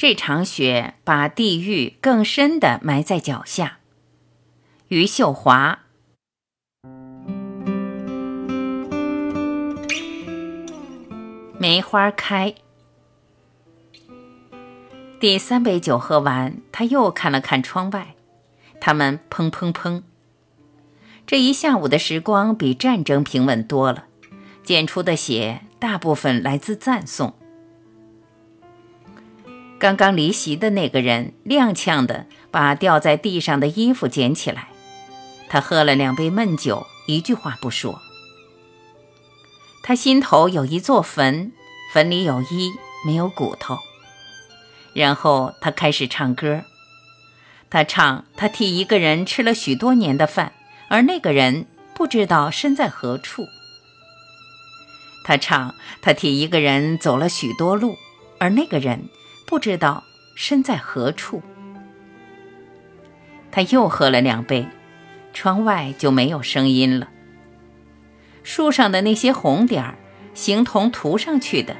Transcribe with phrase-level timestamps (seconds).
[0.00, 3.80] 这场雪把地狱更深地埋在脚下。
[4.88, 5.80] 余秀华。
[11.58, 12.54] 梅花开。
[15.20, 18.14] 第三杯酒喝完，他又看了看窗外，
[18.80, 20.02] 他们砰砰砰。
[21.26, 24.06] 这一下午的时光比战争平稳多了，
[24.64, 27.34] 溅出的血大部分来自赞颂。
[29.80, 34.68] 刚刚离席的那个人踉跄地把掉在地上的衣服捡起来，
[35.48, 37.98] 他喝了两杯闷酒，一句话不说。
[39.82, 41.52] 他心头有一座坟，
[41.94, 42.70] 坟里有衣，
[43.06, 43.78] 没有骨头。
[44.92, 46.62] 然后他开始唱歌，
[47.70, 50.52] 他唱他替一个人吃了许多年的饭，
[50.90, 53.46] 而那个人不知道身在何处。
[55.24, 57.96] 他唱他替一个人走了许多路，
[58.38, 59.08] 而那个人
[59.50, 60.04] 不知道
[60.36, 61.42] 身在何处。
[63.50, 64.68] 他又喝了两杯，
[65.32, 67.08] 窗外就没有声音了。
[68.44, 69.96] 树上的那些红点儿，
[70.34, 71.74] 形同涂上去的，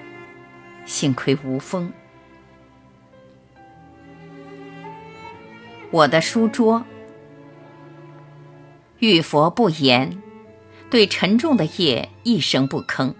[0.84, 1.92] 幸亏无风。
[5.92, 6.84] 我的书桌，
[8.98, 10.20] 玉佛不言，
[10.90, 13.14] 对沉重的夜一声不吭。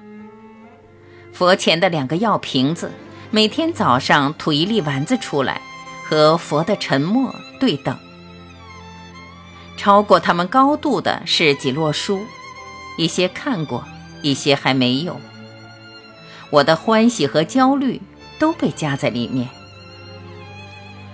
[1.33, 2.91] 佛前的两个药瓶子，
[3.33, 5.61] 每天早上吐一粒丸子出来，
[6.05, 7.97] 和佛的沉默对等。
[9.77, 12.20] 超过他们高度的是几摞书，
[12.98, 13.84] 一些看过，
[14.20, 15.20] 一些还没有。
[16.51, 18.03] 我的欢喜和焦虑
[18.39, 19.48] 都被夹在里面。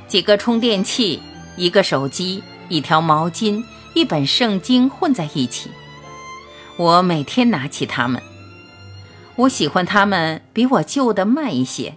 [0.08, 1.22] 几个充电器。
[1.58, 5.70] 一个手机，一条毛巾，一本圣经混在一起。
[6.76, 8.22] 我每天拿起它们。
[9.36, 11.96] 我喜欢它们比我旧的慢一些，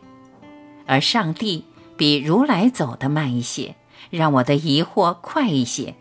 [0.90, 3.76] 而上帝比如来走的慢一些，
[4.10, 5.94] 让我的疑惑快一些。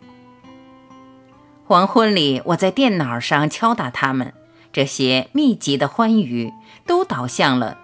[1.66, 4.32] 黄昏里，我在电脑上敲打他们，
[4.72, 6.54] 这些密集的欢愉
[6.86, 7.78] 都导向了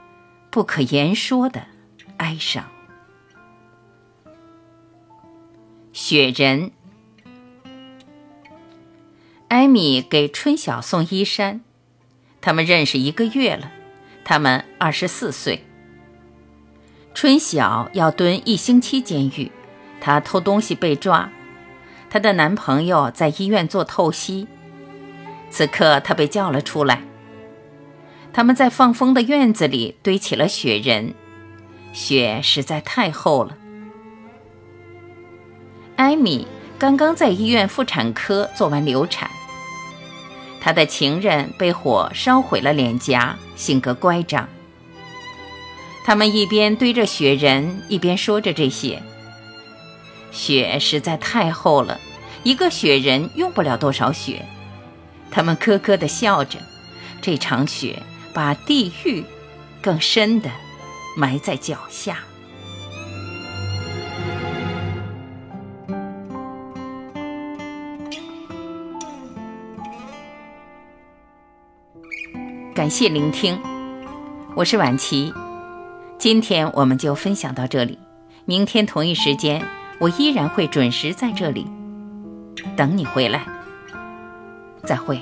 [0.50, 1.66] 不可言说的
[2.16, 2.64] 哀伤。
[5.92, 6.70] 雪人，
[9.48, 11.60] 艾米给春晓送衣衫，
[12.40, 13.70] 他们认识一个月了，
[14.24, 15.66] 他们二十四岁。
[17.14, 19.50] 春晓要蹲一星期监狱，
[20.00, 21.30] 她偷东西被抓，
[22.10, 24.48] 她的男朋友在医院做透析，
[25.48, 27.02] 此刻她被叫了出来。
[28.32, 31.14] 他们在放风的院子里堆起了雪人，
[31.92, 33.56] 雪实在太厚了。
[35.94, 39.30] 艾米刚刚在医院妇产科做完流产，
[40.60, 44.48] 她的情人被火烧毁了脸颊，性格乖张。
[46.06, 49.02] 他们一边堆着雪人，一边说着这些。
[50.30, 51.98] 雪实在太厚了，
[52.42, 54.44] 一个雪人用不了多少雪。
[55.30, 56.58] 他们咯咯地笑着，
[57.22, 58.02] 这场雪
[58.34, 59.24] 把地狱
[59.80, 60.50] 更深地
[61.16, 62.18] 埋在脚下。
[72.74, 73.58] 感谢聆听，
[74.54, 75.32] 我是晚琪。
[76.24, 77.98] 今天我们就分享到这里，
[78.46, 79.62] 明天同一时间
[79.98, 81.66] 我依然会准时在这里
[82.74, 83.44] 等你回来。
[84.84, 85.20] 再会。